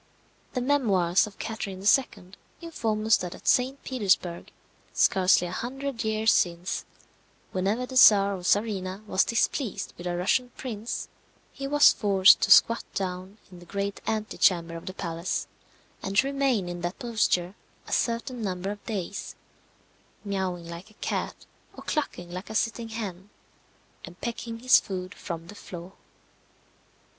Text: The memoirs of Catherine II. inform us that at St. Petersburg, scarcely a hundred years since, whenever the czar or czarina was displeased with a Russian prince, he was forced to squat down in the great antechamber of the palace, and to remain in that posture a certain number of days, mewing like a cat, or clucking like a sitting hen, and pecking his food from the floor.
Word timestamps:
The 0.53 0.61
memoirs 0.61 1.27
of 1.27 1.37
Catherine 1.37 1.83
II. 1.83 2.31
inform 2.59 3.05
us 3.05 3.17
that 3.17 3.35
at 3.35 3.47
St. 3.47 3.83
Petersburg, 3.83 4.51
scarcely 4.93 5.45
a 5.45 5.51
hundred 5.51 6.03
years 6.03 6.31
since, 6.31 6.85
whenever 7.51 7.85
the 7.85 7.95
czar 7.95 8.35
or 8.35 8.41
czarina 8.43 9.03
was 9.05 9.23
displeased 9.23 9.93
with 9.99 10.07
a 10.07 10.17
Russian 10.17 10.49
prince, 10.57 11.07
he 11.53 11.67
was 11.67 11.93
forced 11.93 12.41
to 12.41 12.49
squat 12.49 12.83
down 12.95 13.37
in 13.51 13.59
the 13.59 13.65
great 13.67 14.01
antechamber 14.07 14.75
of 14.75 14.87
the 14.87 14.95
palace, 14.95 15.45
and 16.01 16.17
to 16.17 16.25
remain 16.25 16.67
in 16.67 16.81
that 16.81 16.97
posture 16.97 17.53
a 17.87 17.91
certain 17.93 18.41
number 18.41 18.71
of 18.71 18.83
days, 18.87 19.35
mewing 20.25 20.67
like 20.67 20.89
a 20.89 20.95
cat, 20.95 21.35
or 21.77 21.83
clucking 21.83 22.31
like 22.31 22.49
a 22.49 22.55
sitting 22.55 22.89
hen, 22.89 23.29
and 24.03 24.19
pecking 24.19 24.61
his 24.61 24.79
food 24.79 25.13
from 25.13 25.45
the 25.45 25.53
floor. 25.53 25.93